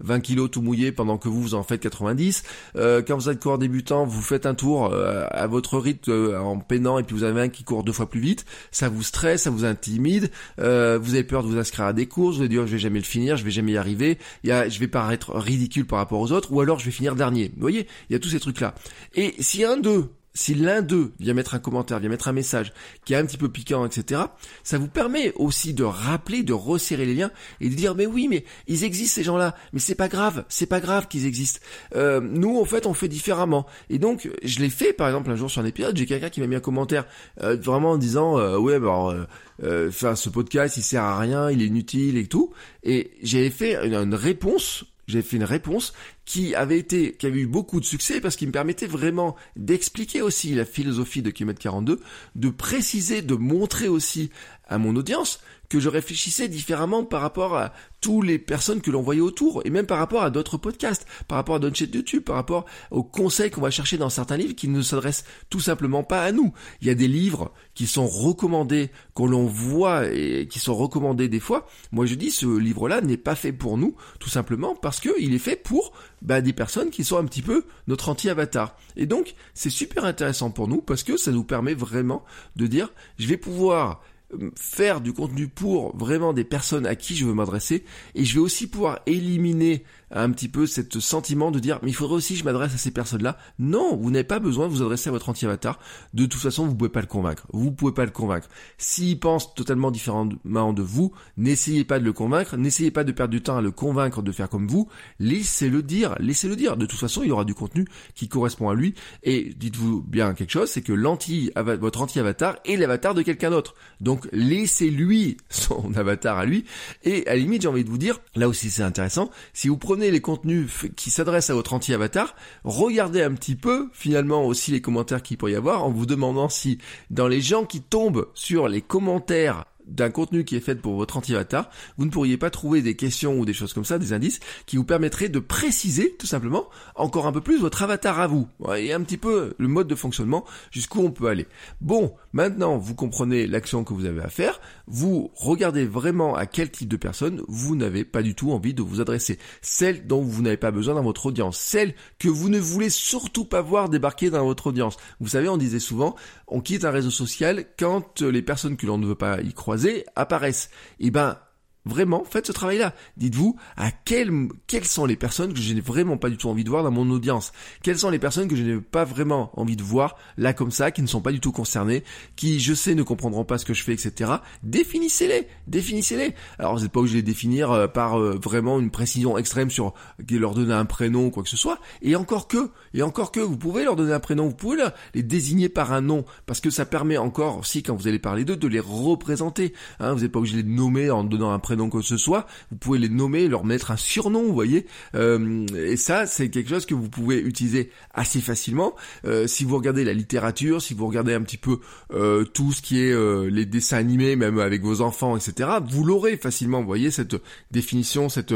20 0.00 0.20
kilos 0.20 0.50
tout 0.50 0.62
mouillé 0.62 0.92
pendant 0.92 1.18
que 1.18 1.28
vous 1.28 1.40
vous 1.40 1.54
en 1.54 1.62
faites 1.62 1.80
90. 1.80 2.42
quand 2.74 3.16
vous 3.16 3.28
êtes 3.28 3.40
coureur 3.40 3.58
débutant, 3.58 4.04
vous 4.04 4.22
faites 4.22 4.46
un 4.46 4.54
tour 4.54 4.92
à 4.94 5.46
votre 5.46 5.78
rythme 5.78 6.34
en 6.36 6.58
peinant 6.58 6.98
et 6.98 7.02
puis 7.02 7.16
vous 7.16 7.24
avez 7.24 7.40
un 7.40 7.48
qui 7.48 7.64
court 7.64 7.84
deux 7.84 7.92
fois 7.92 8.08
plus 8.08 8.20
vite, 8.20 8.44
ça 8.70 8.88
vous 8.88 9.02
stresse, 9.02 9.42
ça 9.42 9.50
vous 9.50 9.64
intimide, 9.64 10.30
vous 10.58 10.64
avez 10.64 11.24
peur 11.24 11.33
de 11.42 11.48
vous 11.48 11.58
inscrire 11.58 11.86
à 11.86 11.92
des 11.92 12.06
courses, 12.06 12.36
vous 12.36 12.42
allez 12.42 12.48
dire 12.48 12.66
je 12.66 12.72
vais 12.72 12.78
jamais 12.78 12.98
le 12.98 13.04
finir, 13.04 13.36
je 13.36 13.44
vais 13.44 13.50
jamais 13.50 13.72
y 13.72 13.76
arriver, 13.76 14.18
il 14.42 14.50
y 14.50 14.52
a, 14.52 14.68
je 14.68 14.78
vais 14.78 14.88
paraître 14.88 15.34
ridicule 15.34 15.86
par 15.86 15.98
rapport 15.98 16.20
aux 16.20 16.32
autres, 16.32 16.52
ou 16.52 16.60
alors 16.60 16.78
je 16.78 16.84
vais 16.86 16.90
finir 16.90 17.16
dernier. 17.16 17.50
Vous 17.54 17.60
voyez, 17.60 17.86
il 18.08 18.12
y 18.12 18.16
a 18.16 18.18
tous 18.18 18.28
ces 18.28 18.40
trucs-là. 18.40 18.74
Et 19.14 19.34
si 19.40 19.64
un 19.64 19.76
d'eux 19.76 20.10
si 20.34 20.54
l'un 20.54 20.82
d'eux 20.82 21.12
vient 21.20 21.32
mettre 21.32 21.54
un 21.54 21.60
commentaire, 21.60 22.00
vient 22.00 22.08
mettre 22.08 22.26
un 22.26 22.32
message 22.32 22.72
qui 23.04 23.14
est 23.14 23.16
un 23.16 23.24
petit 23.24 23.38
peu 23.38 23.48
piquant, 23.48 23.86
etc., 23.86 24.22
ça 24.64 24.78
vous 24.78 24.88
permet 24.88 25.32
aussi 25.36 25.74
de 25.74 25.84
rappeler, 25.84 26.42
de 26.42 26.52
resserrer 26.52 27.06
les 27.06 27.14
liens 27.14 27.30
et 27.60 27.68
de 27.68 27.74
dire 27.74 27.94
mais 27.94 28.06
oui, 28.06 28.26
mais 28.28 28.44
ils 28.66 28.82
existent 28.82 29.14
ces 29.14 29.22
gens-là, 29.22 29.54
mais 29.72 29.78
c'est 29.78 29.94
pas 29.94 30.08
grave, 30.08 30.44
c'est 30.48 30.66
pas 30.66 30.80
grave 30.80 31.06
qu'ils 31.06 31.26
existent. 31.26 31.60
Euh, 31.94 32.20
nous, 32.20 32.58
en 32.58 32.64
fait, 32.64 32.86
on 32.86 32.94
fait 32.94 33.08
différemment. 33.08 33.66
Et 33.90 33.98
donc, 33.98 34.28
je 34.42 34.58
l'ai 34.58 34.70
fait, 34.70 34.92
par 34.92 35.06
exemple, 35.06 35.30
un 35.30 35.36
jour 35.36 35.50
sur 35.50 35.62
un 35.62 35.66
épisode, 35.66 35.96
j'ai 35.96 36.06
quelqu'un 36.06 36.30
qui 36.30 36.40
m'a 36.40 36.48
mis 36.48 36.56
un 36.56 36.60
commentaire 36.60 37.06
euh, 37.42 37.56
vraiment 37.56 37.92
en 37.92 37.98
disant 37.98 38.36
euh, 38.38 38.58
ouais, 38.58 38.80
bah, 38.80 39.26
euh, 39.62 39.88
enfin, 39.88 40.16
ce 40.16 40.28
podcast, 40.30 40.76
il 40.76 40.82
sert 40.82 41.04
à 41.04 41.16
rien, 41.18 41.50
il 41.50 41.62
est 41.62 41.66
inutile 41.66 42.16
et 42.16 42.26
tout. 42.26 42.52
Et 42.82 43.12
j'ai 43.22 43.50
fait 43.50 43.86
une 43.86 44.14
réponse 44.14 44.84
j'ai 45.06 45.22
fait 45.22 45.36
une 45.36 45.44
réponse 45.44 45.92
qui 46.24 46.54
avait 46.54 46.78
été, 46.78 47.12
qui 47.12 47.26
avait 47.26 47.40
eu 47.40 47.46
beaucoup 47.46 47.80
de 47.80 47.84
succès 47.84 48.20
parce 48.20 48.36
qu'il 48.36 48.48
me 48.48 48.52
permettait 48.52 48.86
vraiment 48.86 49.36
d'expliquer 49.56 50.22
aussi 50.22 50.54
la 50.54 50.64
philosophie 50.64 51.22
de 51.22 51.30
Kilomètre 51.30 51.60
42, 51.60 52.00
de 52.34 52.48
préciser, 52.48 53.22
de 53.22 53.34
montrer 53.34 53.88
aussi 53.88 54.30
à 54.66 54.78
mon 54.78 54.96
audience 54.96 55.40
que 55.68 55.80
je 55.80 55.88
réfléchissais 55.88 56.48
différemment 56.48 57.04
par 57.04 57.20
rapport 57.20 57.56
à 57.56 57.72
toutes 58.00 58.26
les 58.26 58.38
personnes 58.38 58.80
que 58.80 58.90
l'on 58.90 59.02
voyait 59.02 59.20
autour, 59.20 59.62
et 59.64 59.70
même 59.70 59.86
par 59.86 59.98
rapport 59.98 60.22
à 60.22 60.30
d'autres 60.30 60.58
podcasts, 60.58 61.06
par 61.26 61.36
rapport 61.36 61.56
à 61.56 61.58
d'autres 61.58 61.76
chaînes 61.76 61.90
YouTube, 61.92 62.22
par 62.22 62.36
rapport 62.36 62.66
aux 62.90 63.02
conseils 63.02 63.50
qu'on 63.50 63.62
va 63.62 63.70
chercher 63.70 63.96
dans 63.96 64.10
certains 64.10 64.36
livres 64.36 64.54
qui 64.54 64.68
ne 64.68 64.82
s'adressent 64.82 65.24
tout 65.48 65.60
simplement 65.60 66.02
pas 66.02 66.22
à 66.22 66.32
nous. 66.32 66.52
Il 66.80 66.86
y 66.86 66.90
a 66.90 66.94
des 66.94 67.08
livres 67.08 67.52
qui 67.74 67.86
sont 67.86 68.06
recommandés, 68.06 68.90
qu'on 69.14 69.26
l'on 69.26 69.46
voit 69.46 70.06
et 70.12 70.46
qui 70.48 70.58
sont 70.58 70.74
recommandés 70.74 71.28
des 71.28 71.40
fois. 71.40 71.66
Moi 71.92 72.06
je 72.06 72.14
dis 72.14 72.30
ce 72.30 72.46
livre-là 72.46 73.00
n'est 73.00 73.16
pas 73.16 73.34
fait 73.34 73.52
pour 73.52 73.78
nous, 73.78 73.96
tout 74.20 74.30
simplement 74.30 74.74
parce 74.74 75.00
qu'il 75.00 75.34
est 75.34 75.38
fait 75.38 75.56
pour 75.56 75.92
bah, 76.24 76.40
des 76.40 76.52
personnes 76.52 76.90
qui 76.90 77.04
sont 77.04 77.18
un 77.18 77.24
petit 77.24 77.42
peu 77.42 77.64
notre 77.86 78.08
anti-avatar. 78.08 78.76
Et 78.96 79.06
donc 79.06 79.34
c'est 79.52 79.70
super 79.70 80.04
intéressant 80.04 80.50
pour 80.50 80.68
nous 80.68 80.80
parce 80.80 81.02
que 81.02 81.16
ça 81.16 81.30
nous 81.30 81.44
permet 81.44 81.74
vraiment 81.74 82.24
de 82.56 82.66
dire 82.66 82.92
je 83.18 83.28
vais 83.28 83.36
pouvoir 83.36 84.02
euh, 84.32 84.50
faire 84.56 85.00
du 85.00 85.12
contenu 85.12 85.48
pour 85.48 85.96
vraiment 85.96 86.32
des 86.32 86.44
personnes 86.44 86.86
à 86.86 86.96
qui 86.96 87.14
je 87.14 87.26
veux 87.26 87.34
m'adresser 87.34 87.84
et 88.14 88.24
je 88.24 88.34
vais 88.34 88.40
aussi 88.40 88.66
pouvoir 88.66 89.00
éliminer 89.06 89.84
un 90.10 90.30
petit 90.30 90.48
peu 90.48 90.66
ce 90.66 90.82
sentiment 91.00 91.50
de 91.50 91.58
dire 91.58 91.78
mais 91.82 91.90
il 91.90 91.94
faudrait 91.94 92.16
aussi 92.16 92.36
je 92.36 92.44
m'adresse 92.44 92.74
à 92.74 92.78
ces 92.78 92.90
personnes-là. 92.90 93.36
Non, 93.58 93.96
vous 93.96 94.10
n'avez 94.10 94.24
pas 94.24 94.38
besoin 94.38 94.66
de 94.66 94.72
vous 94.72 94.82
adresser 94.82 95.08
à 95.08 95.12
votre 95.12 95.28
anti-avatar. 95.28 95.78
De 96.12 96.26
toute 96.26 96.40
façon, 96.40 96.66
vous 96.66 96.74
pouvez 96.74 96.90
pas 96.90 97.00
le 97.00 97.06
convaincre. 97.06 97.46
Vous 97.52 97.72
pouvez 97.72 97.92
pas 97.92 98.04
le 98.04 98.10
convaincre. 98.10 98.48
S'il 98.78 99.18
pense 99.18 99.54
totalement 99.54 99.90
différemment 99.90 100.72
de 100.72 100.82
vous, 100.82 101.12
n'essayez 101.36 101.84
pas 101.84 101.98
de 101.98 102.04
le 102.04 102.12
convaincre, 102.12 102.56
n'essayez 102.56 102.90
pas 102.90 103.04
de 103.04 103.12
perdre 103.12 103.32
du 103.32 103.42
temps 103.42 103.56
à 103.56 103.62
le 103.62 103.70
convaincre 103.70 104.22
de 104.22 104.32
faire 104.32 104.48
comme 104.48 104.68
vous. 104.68 104.88
Laissez-le 105.18 105.82
dire, 105.82 106.14
laissez-le 106.18 106.56
dire. 106.56 106.76
De 106.76 106.86
toute 106.86 106.98
façon, 106.98 107.22
il 107.22 107.28
y 107.28 107.32
aura 107.32 107.44
du 107.44 107.54
contenu 107.54 107.86
qui 108.14 108.28
correspond 108.28 108.68
à 108.68 108.74
lui. 108.74 108.94
Et 109.22 109.54
dites-vous 109.56 110.02
bien 110.02 110.34
quelque 110.34 110.50
chose, 110.50 110.70
c'est 110.70 110.82
que 110.82 110.92
l'anti, 110.92 111.50
votre 111.56 112.00
anti-avatar 112.02 112.56
est 112.64 112.76
l'avatar 112.76 113.14
de 113.14 113.22
quelqu'un 113.22 113.50
d'autre. 113.50 113.74
Donc 114.00 114.28
laissez-lui 114.32 115.36
son 115.48 115.92
avatar 115.96 116.38
à 116.38 116.44
lui. 116.44 116.64
Et 117.02 117.26
à 117.26 117.30
la 117.30 117.36
limite, 117.36 117.62
j'ai 117.62 117.68
envie 117.68 117.84
de 117.84 117.90
vous 117.90 117.98
dire, 117.98 118.20
là 118.34 118.48
aussi 118.48 118.70
c'est 118.70 118.82
intéressant, 118.82 119.30
si 119.52 119.68
vous 119.68 119.78
prenez 119.78 120.03
les 120.10 120.20
contenus 120.20 120.70
qui 120.96 121.10
s'adressent 121.10 121.50
à 121.50 121.54
votre 121.54 121.74
anti-avatar, 121.74 122.34
regardez 122.64 123.22
un 123.22 123.34
petit 123.34 123.56
peu 123.56 123.88
finalement 123.92 124.44
aussi 124.44 124.70
les 124.70 124.80
commentaires 124.80 125.22
qu'il 125.22 125.36
pourrait 125.36 125.52
y 125.52 125.56
avoir 125.56 125.84
en 125.84 125.90
vous 125.90 126.06
demandant 126.06 126.48
si 126.48 126.78
dans 127.10 127.28
les 127.28 127.40
gens 127.40 127.64
qui 127.64 127.80
tombent 127.80 128.28
sur 128.34 128.68
les 128.68 128.80
commentaires 128.80 129.64
d'un 129.86 130.10
contenu 130.10 130.44
qui 130.44 130.56
est 130.56 130.60
fait 130.60 130.74
pour 130.74 130.96
votre 130.96 131.16
anti-avatar, 131.16 131.70
vous 131.98 132.04
ne 132.04 132.10
pourriez 132.10 132.36
pas 132.36 132.50
trouver 132.50 132.82
des 132.82 132.96
questions 132.96 133.38
ou 133.38 133.44
des 133.44 133.52
choses 133.52 133.72
comme 133.72 133.84
ça, 133.84 133.98
des 133.98 134.12
indices, 134.12 134.40
qui 134.66 134.76
vous 134.76 134.84
permettraient 134.84 135.28
de 135.28 135.38
préciser, 135.38 136.16
tout 136.18 136.26
simplement, 136.26 136.68
encore 136.94 137.26
un 137.26 137.32
peu 137.32 137.40
plus 137.40 137.60
votre 137.60 137.82
avatar 137.82 138.20
à 138.20 138.26
vous. 138.26 138.48
Et 138.76 138.92
un 138.92 139.00
petit 139.02 139.16
peu 139.16 139.54
le 139.58 139.68
mode 139.68 139.88
de 139.88 139.94
fonctionnement, 139.94 140.44
jusqu'où 140.70 141.00
on 141.00 141.10
peut 141.10 141.28
aller. 141.28 141.46
Bon, 141.80 142.14
maintenant, 142.32 142.78
vous 142.78 142.94
comprenez 142.94 143.46
l'action 143.46 143.84
que 143.84 143.92
vous 143.92 144.06
avez 144.06 144.22
à 144.22 144.28
faire, 144.28 144.60
vous 144.86 145.30
regardez 145.34 145.84
vraiment 145.84 146.34
à 146.34 146.46
quel 146.46 146.70
type 146.70 146.88
de 146.88 146.96
personne 146.96 147.42
vous 147.48 147.76
n'avez 147.76 148.04
pas 148.04 148.22
du 148.22 148.34
tout 148.34 148.52
envie 148.52 148.74
de 148.74 148.82
vous 148.82 149.00
adresser. 149.00 149.38
Celle 149.60 150.06
dont 150.06 150.22
vous 150.22 150.42
n'avez 150.42 150.56
pas 150.56 150.70
besoin 150.70 150.94
dans 150.94 151.02
votre 151.02 151.26
audience. 151.26 151.58
Celle 151.58 151.94
que 152.18 152.28
vous 152.28 152.48
ne 152.48 152.58
voulez 152.58 152.90
surtout 152.90 153.44
pas 153.44 153.60
voir 153.60 153.88
débarquer 153.88 154.30
dans 154.30 154.44
votre 154.44 154.68
audience. 154.68 154.96
Vous 155.20 155.28
savez, 155.28 155.48
on 155.48 155.56
disait 155.56 155.78
souvent, 155.78 156.14
on 156.48 156.60
quitte 156.60 156.84
un 156.84 156.90
réseau 156.90 157.10
social 157.10 157.66
quand 157.78 158.22
les 158.22 158.42
personnes 158.42 158.76
que 158.76 158.86
l'on 158.86 158.98
ne 158.98 159.06
veut 159.06 159.14
pas 159.14 159.40
y 159.40 159.52
croire 159.52 159.73
apparaissent. 160.16 160.70
Eh 161.00 161.10
ben, 161.10 161.38
Vraiment, 161.86 162.24
faites 162.24 162.46
ce 162.46 162.52
travail-là. 162.52 162.94
Dites-vous 163.18 163.56
à 163.76 163.90
quelles, 163.90 164.32
quelles 164.66 164.86
sont 164.86 165.04
les 165.04 165.16
personnes 165.16 165.52
que 165.52 165.60
je 165.60 165.74
n'ai 165.74 165.82
vraiment 165.82 166.16
pas 166.16 166.30
du 166.30 166.38
tout 166.38 166.48
envie 166.48 166.64
de 166.64 166.70
voir 166.70 166.82
dans 166.82 166.90
mon 166.90 167.10
audience? 167.10 167.52
Quelles 167.82 167.98
sont 167.98 168.08
les 168.08 168.18
personnes 168.18 168.48
que 168.48 168.56
je 168.56 168.62
n'ai 168.62 168.80
pas 168.80 169.04
vraiment 169.04 169.50
envie 169.60 169.76
de 169.76 169.82
voir 169.82 170.16
là 170.38 170.54
comme 170.54 170.70
ça, 170.70 170.90
qui 170.90 171.02
ne 171.02 171.06
sont 171.06 171.20
pas 171.20 171.32
du 171.32 171.40
tout 171.40 171.52
concernées, 171.52 172.02
qui 172.36 172.58
je 172.58 172.72
sais 172.72 172.94
ne 172.94 173.02
comprendront 173.02 173.44
pas 173.44 173.58
ce 173.58 173.66
que 173.66 173.74
je 173.74 173.82
fais, 173.82 173.92
etc. 173.92 174.32
Définissez-les, 174.62 175.46
définissez-les. 175.66 176.34
Alors 176.58 176.74
vous 176.74 176.82
n'êtes 176.82 176.92
pas 176.92 177.00
obligé 177.00 177.20
de 177.20 177.26
les 177.26 177.32
définir 177.32 177.70
euh, 177.70 177.86
par 177.86 178.18
euh, 178.18 178.38
vraiment 178.42 178.80
une 178.80 178.90
précision 178.90 179.36
extrême 179.36 179.70
sur 179.70 179.92
leur 180.30 180.54
donner 180.54 180.72
un 180.72 180.86
prénom 180.86 181.26
ou 181.26 181.30
quoi 181.30 181.42
que 181.42 181.50
ce 181.50 181.56
soit. 181.56 181.78
Et 182.00 182.16
encore 182.16 182.48
que, 182.48 182.70
et 182.94 183.02
encore 183.02 183.30
que, 183.30 183.40
vous 183.40 183.58
pouvez 183.58 183.84
leur 183.84 183.96
donner 183.96 184.14
un 184.14 184.20
prénom, 184.20 184.48
vous 184.48 184.54
pouvez 184.54 184.82
les 185.14 185.22
désigner 185.22 185.68
par 185.68 185.92
un 185.92 186.00
nom, 186.00 186.24
parce 186.46 186.60
que 186.60 186.70
ça 186.70 186.86
permet 186.86 187.18
encore 187.18 187.58
aussi 187.58 187.82
quand 187.82 187.94
vous 187.94 188.08
allez 188.08 188.18
parler 188.18 188.44
d'eux 188.44 188.56
de 188.56 188.68
les 188.68 188.80
représenter. 188.80 189.74
Hein, 190.00 190.14
vous 190.14 190.20
n'êtes 190.20 190.32
pas 190.32 190.38
obligé 190.38 190.62
de 190.62 190.66
les 190.66 190.74
nommer 190.74 191.10
en 191.10 191.24
donnant 191.24 191.52
un 191.52 191.58
prénom 191.58 191.73
donc 191.76 191.92
que 191.92 192.02
ce 192.02 192.16
soit, 192.16 192.46
vous 192.70 192.76
pouvez 192.76 192.98
les 192.98 193.08
nommer, 193.08 193.48
leur 193.48 193.64
mettre 193.64 193.90
un 193.90 193.96
surnom, 193.96 194.42
vous 194.42 194.54
voyez. 194.54 194.86
Euh, 195.14 195.66
et 195.76 195.96
ça, 195.96 196.26
c'est 196.26 196.48
quelque 196.50 196.68
chose 196.68 196.86
que 196.86 196.94
vous 196.94 197.08
pouvez 197.08 197.38
utiliser 197.40 197.90
assez 198.12 198.40
facilement. 198.40 198.94
Euh, 199.24 199.46
si 199.46 199.64
vous 199.64 199.76
regardez 199.76 200.04
la 200.04 200.12
littérature, 200.12 200.82
si 200.82 200.94
vous 200.94 201.06
regardez 201.06 201.34
un 201.34 201.42
petit 201.42 201.56
peu 201.56 201.80
euh, 202.12 202.44
tout 202.44 202.72
ce 202.72 202.82
qui 202.82 203.00
est 203.00 203.14
les 203.50 203.66
dessins 203.66 203.98
animés, 203.98 204.36
même 204.36 204.58
avec 204.58 204.82
vos 204.82 205.00
enfants, 205.00 205.36
etc., 205.36 205.70
vous 205.88 206.04
l'aurez 206.04 206.36
facilement. 206.36 206.80
Vous 206.80 206.86
voyez 206.86 207.10
cette 207.10 207.36
définition, 207.70 208.28
cette 208.28 208.54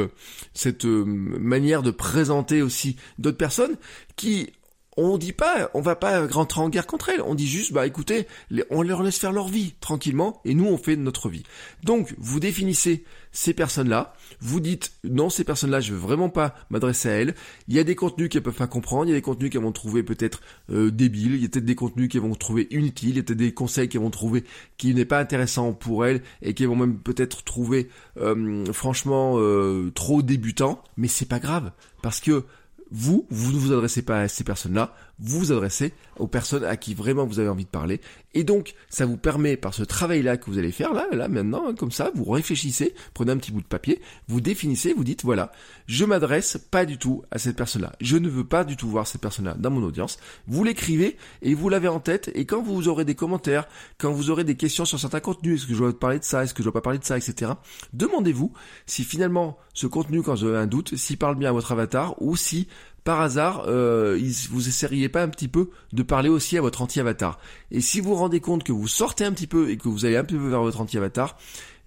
cette 0.54 0.84
manière 0.84 1.82
de 1.82 1.90
présenter 1.90 2.62
aussi 2.62 2.96
d'autres 3.18 3.36
personnes 3.36 3.76
qui 4.16 4.50
on 4.98 5.16
dit 5.16 5.32
pas, 5.32 5.70
on 5.74 5.80
va 5.80 5.94
pas 5.94 6.26
rentrer 6.26 6.60
en 6.60 6.68
guerre 6.68 6.86
contre 6.86 7.10
elles. 7.10 7.22
On 7.22 7.36
dit 7.36 7.46
juste, 7.46 7.72
bah 7.72 7.86
écoutez, 7.86 8.26
on 8.70 8.82
leur 8.82 9.02
laisse 9.02 9.18
faire 9.18 9.32
leur 9.32 9.46
vie 9.46 9.74
tranquillement 9.80 10.40
et 10.44 10.54
nous 10.54 10.66
on 10.66 10.76
fait 10.76 10.96
notre 10.96 11.28
vie. 11.28 11.44
Donc 11.84 12.14
vous 12.18 12.40
définissez 12.40 13.04
ces 13.30 13.54
personnes-là, 13.54 14.14
vous 14.40 14.58
dites 14.58 14.92
non 15.04 15.30
ces 15.30 15.44
personnes-là, 15.44 15.78
je 15.78 15.92
veux 15.92 15.98
vraiment 15.98 16.30
pas 16.30 16.56
m'adresser 16.70 17.08
à 17.08 17.12
elles. 17.12 17.34
Il 17.68 17.76
y 17.76 17.78
a 17.78 17.84
des 17.84 17.94
contenus 17.94 18.28
qu'elles 18.28 18.42
peuvent 18.42 18.54
pas 18.54 18.66
comprendre, 18.66 19.06
il 19.06 19.10
y 19.10 19.12
a 19.12 19.16
des 19.16 19.22
contenus 19.22 19.50
qu'elles 19.50 19.62
vont 19.62 19.70
trouver 19.70 20.02
peut-être 20.02 20.40
euh, 20.70 20.90
débiles, 20.90 21.36
il 21.36 21.42
y 21.42 21.44
a 21.44 21.48
peut-être 21.48 21.64
des 21.64 21.76
contenus 21.76 22.08
qu'elles 22.08 22.22
vont 22.22 22.34
trouver 22.34 22.66
inutiles, 22.72 23.10
il 23.10 23.16
y 23.16 23.20
a 23.20 23.22
peut-être 23.22 23.38
des 23.38 23.54
conseils 23.54 23.88
qu'elles 23.88 24.00
vont 24.00 24.10
trouver 24.10 24.42
qui 24.78 24.94
n'est 24.94 25.04
pas 25.04 25.20
intéressant 25.20 25.72
pour 25.72 26.06
elles 26.06 26.22
et 26.42 26.54
qu'elles 26.54 26.68
vont 26.68 26.76
même 26.76 26.98
peut-être 26.98 27.44
trouver 27.44 27.88
euh, 28.16 28.64
franchement 28.72 29.34
euh, 29.36 29.92
trop 29.94 30.22
débutants. 30.22 30.82
Mais 30.96 31.06
c'est 31.06 31.28
pas 31.28 31.38
grave 31.38 31.70
parce 32.02 32.20
que 32.20 32.44
vous, 32.90 33.26
vous 33.30 33.52
ne 33.52 33.58
vous 33.58 33.72
adressez 33.72 34.02
pas 34.02 34.22
à 34.22 34.28
ces 34.28 34.44
personnes-là, 34.44 34.94
vous 35.20 35.38
vous 35.40 35.52
adressez 35.52 35.92
aux 36.18 36.26
personnes 36.26 36.64
à 36.64 36.76
qui 36.76 36.94
vraiment 36.94 37.26
vous 37.26 37.38
avez 37.38 37.48
envie 37.48 37.64
de 37.64 37.70
parler. 37.70 38.00
Et 38.34 38.44
donc, 38.44 38.74
ça 38.88 39.06
vous 39.06 39.16
permet, 39.16 39.56
par 39.56 39.74
ce 39.74 39.82
travail-là 39.82 40.36
que 40.36 40.50
vous 40.50 40.58
allez 40.58 40.70
faire, 40.70 40.92
là, 40.92 41.06
là, 41.12 41.28
maintenant, 41.28 41.68
hein, 41.68 41.74
comme 41.74 41.90
ça, 41.90 42.10
vous 42.14 42.24
réfléchissez, 42.24 42.94
prenez 43.14 43.32
un 43.32 43.36
petit 43.36 43.52
bout 43.52 43.62
de 43.62 43.66
papier, 43.66 44.00
vous 44.28 44.40
définissez, 44.40 44.92
vous 44.92 45.04
dites, 45.04 45.24
voilà, 45.24 45.50
je 45.86 46.04
m'adresse 46.04 46.58
pas 46.70 46.84
du 46.84 46.98
tout 46.98 47.22
à 47.30 47.38
cette 47.38 47.56
personne-là. 47.56 47.92
Je 48.00 48.16
ne 48.16 48.28
veux 48.28 48.44
pas 48.44 48.64
du 48.64 48.76
tout 48.76 48.88
voir 48.88 49.06
cette 49.06 49.20
personne-là 49.20 49.54
dans 49.58 49.70
mon 49.70 49.82
audience. 49.82 50.18
Vous 50.46 50.62
l'écrivez 50.62 51.16
et 51.42 51.54
vous 51.54 51.68
l'avez 51.68 51.88
en 51.88 52.00
tête. 52.00 52.30
Et 52.34 52.44
quand 52.44 52.62
vous 52.62 52.88
aurez 52.88 53.04
des 53.04 53.14
commentaires, 53.14 53.66
quand 53.96 54.12
vous 54.12 54.30
aurez 54.30 54.44
des 54.44 54.56
questions 54.56 54.84
sur 54.84 55.00
certains 55.00 55.20
contenus, 55.20 55.60
est-ce 55.60 55.66
que 55.66 55.74
je 55.74 55.78
dois 55.78 55.98
parler 55.98 56.18
de 56.18 56.24
ça, 56.24 56.44
est-ce 56.44 56.54
que 56.54 56.62
je 56.62 56.64
dois 56.64 56.72
pas 56.72 56.80
parler 56.80 56.98
de 56.98 57.04
ça, 57.04 57.16
etc. 57.16 57.52
Demandez-vous 57.92 58.52
si 58.86 59.04
finalement 59.04 59.58
ce 59.74 59.86
contenu, 59.86 60.22
quand 60.22 60.34
vous 60.34 60.44
avez 60.44 60.58
un 60.58 60.66
doute, 60.66 60.96
s'il 60.96 61.18
parle 61.18 61.36
bien 61.36 61.50
à 61.50 61.52
votre 61.52 61.72
avatar 61.72 62.20
ou 62.20 62.36
si 62.36 62.68
par 63.08 63.22
hasard, 63.22 63.64
euh, 63.68 64.20
vous 64.50 64.68
essayeriez 64.68 65.08
pas 65.08 65.22
un 65.22 65.28
petit 65.28 65.48
peu 65.48 65.70
de 65.94 66.02
parler 66.02 66.28
aussi 66.28 66.58
à 66.58 66.60
votre 66.60 66.82
anti-avatar? 66.82 67.38
Et 67.70 67.80
si 67.80 68.02
vous 68.02 68.10
vous 68.10 68.16
rendez 68.16 68.40
compte 68.40 68.64
que 68.64 68.72
vous 68.72 68.86
sortez 68.86 69.24
un 69.24 69.32
petit 69.32 69.46
peu 69.46 69.70
et 69.70 69.78
que 69.78 69.88
vous 69.88 70.04
allez 70.04 70.18
un 70.18 70.24
peu 70.24 70.36
vers 70.36 70.60
votre 70.60 70.78
anti-avatar, 70.82 71.38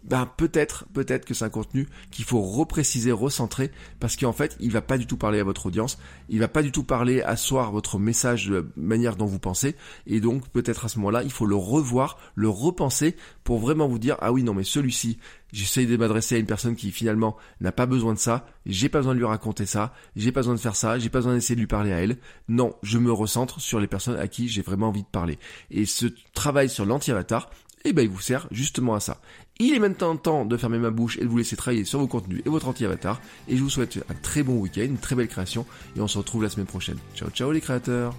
ben 0.04 0.30
peut-être, 0.38 0.86
peut-être 0.94 1.26
que 1.26 1.34
c'est 1.34 1.46
un 1.46 1.50
contenu 1.50 1.88
qu'il 2.10 2.26
faut 2.26 2.42
repréciser, 2.42 3.12
recentrer, 3.12 3.72
parce 4.00 4.16
qu'en 4.16 4.34
fait, 4.34 4.58
il 4.60 4.72
va 4.72 4.82
pas 4.82 4.98
du 4.98 5.06
tout 5.06 5.18
parler 5.18 5.40
à 5.40 5.44
votre 5.44 5.68
audience, 5.68 5.98
il 6.30 6.40
va 6.40 6.48
pas 6.48 6.64
du 6.64 6.72
tout 6.72 6.84
parler, 6.84 7.22
asseoir 7.22 7.72
votre 7.72 8.00
message 8.00 8.48
de 8.48 8.56
la 8.56 8.62
manière 8.76 9.16
dont 9.16 9.26
vous 9.26 9.40
pensez, 9.40 9.76
et 10.08 10.20
donc 10.20 10.48
peut-être 10.50 10.86
à 10.86 10.88
ce 10.88 10.98
moment-là, 11.00 11.24
il 11.24 11.32
faut 11.32 11.46
le 11.46 11.56
revoir, 11.56 12.18
le 12.36 12.50
repenser, 12.50 13.16
pour 13.44 13.60
vraiment 13.60 13.88
vous 13.88 14.00
dire, 14.00 14.18
ah 14.22 14.32
oui, 14.32 14.44
non 14.44 14.54
mais 14.54 14.64
celui-ci, 14.64 15.20
j'essaye 15.52 15.86
de 15.86 15.98
m'adresser 15.98 16.36
à 16.36 16.38
une 16.40 16.46
personne 16.46 16.76
qui 16.76 16.92
finalement 16.92 17.38
n'a 17.60 17.72
pas 17.72 17.86
besoin 17.86 18.14
de 18.14 18.20
ça, 18.20 18.46
j'ai 18.66 18.90
pas 18.90 19.00
besoin 19.00 19.14
de 19.14 19.20
lui 19.20 19.26
raconter 19.26 19.66
ça, 19.66 19.94
j'ai 20.16 20.32
pas 20.32 20.42
besoin 20.42 20.56
de 20.56 20.60
faire 20.60 20.76
ça, 20.76 21.00
j'ai 21.00 21.10
pas 21.10 21.20
besoin 21.20 21.34
d'essayer 21.34 21.56
de 21.56 21.62
lui 21.62 21.68
parler 21.68 21.92
à 21.92 22.02
elle. 22.02 22.18
Non, 22.48 22.76
je 22.84 22.98
me 22.98 23.12
recentre 23.12 23.60
sur 23.60 23.80
les 23.80 23.88
personnes 23.88 24.18
à 24.18 24.28
qui 24.28 24.48
j'ai 24.48 24.62
vraiment 24.62 24.90
envie 24.90 25.04
de 25.04 25.08
parler. 25.08 25.40
Et 25.70 25.86
ce 25.86 26.08
travail 26.34 26.70
sur 26.70 26.86
l'anti-avatar, 26.86 27.50
eh 27.86 27.94
ben 27.94 28.04
il 28.04 28.10
vous 28.10 28.22
sert 28.22 28.48
justement 28.52 28.96
à 28.96 29.00
ça. 29.00 29.20
Il 29.60 29.74
est 29.74 29.80
maintenant 29.80 30.16
temps 30.18 30.46
de 30.46 30.58
fermer 30.58 30.80
ma 30.80 30.90
bouche 30.90 31.18
et 31.18 31.22
de 31.22 31.28
vous 31.28 31.38
laisser 31.38 31.56
travailler 31.56 31.86
sur 31.86 32.00
vos 32.00 32.08
contenus 32.08 32.42
et 32.46 32.50
votre 32.50 32.68
anti-avatar. 32.68 33.22
Et 33.48 33.58
je 33.58 33.62
vous 33.62 33.70
souhaite 33.70 34.00
un 34.10 34.14
très 34.16 34.44
bon 34.44 34.58
week-end, 34.58 34.82
une 34.82 34.98
très 34.98 35.16
belle 35.16 35.28
création, 35.28 35.66
et 35.96 36.02
on 36.02 36.08
se 36.08 36.18
retrouve 36.18 36.44
la 36.44 36.50
semaine 36.50 36.68
prochaine. 36.68 36.98
Ciao 37.16 37.30
ciao 37.30 37.52
les 37.52 37.62
créateurs 37.62 38.16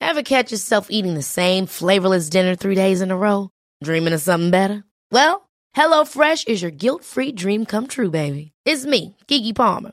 Ever 0.00 0.22
catch 0.22 0.50
yourself 0.50 0.86
eating 0.88 1.12
the 1.14 1.22
same 1.22 1.66
flavorless 1.66 2.30
dinner 2.30 2.54
three 2.54 2.74
days 2.74 3.02
in 3.02 3.10
a 3.10 3.16
row? 3.16 3.50
Dreaming 3.84 4.14
of 4.14 4.22
something 4.22 4.50
better? 4.50 4.82
Well, 5.12 5.46
HelloFresh 5.76 6.48
is 6.48 6.62
your 6.62 6.70
guilt-free 6.70 7.32
dream 7.32 7.66
come 7.66 7.86
true, 7.86 8.10
baby. 8.10 8.52
It's 8.64 8.86
me, 8.86 9.16
Kiki 9.26 9.52
Palmer. 9.52 9.92